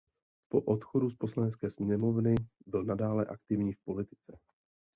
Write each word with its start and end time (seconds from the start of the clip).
Po 0.51 0.61
odchodu 0.61 1.09
z 1.09 1.15
poslanecké 1.15 1.71
sněmovny 1.71 2.35
byl 2.65 2.83
nadále 2.83 3.25
aktivní 3.25 3.73
v 3.73 3.79
politice. 3.85 4.37